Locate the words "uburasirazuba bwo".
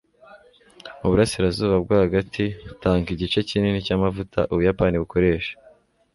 1.05-1.93